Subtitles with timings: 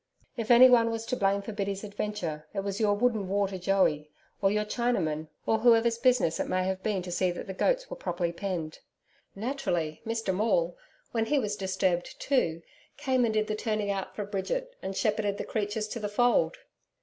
[0.35, 4.09] If anyone was to blame for Biddy's adventure, it was your wood and water joey
[4.41, 7.87] or your Chinamen or whoever's business it may have been to see that the goats
[7.87, 8.79] were properly penned.
[9.35, 10.75] Naturally, Mr Maule,
[11.11, 12.63] when he was disturbed too,
[12.97, 16.57] came and did the turning out for Bridget and shepherded the creatures to the fold.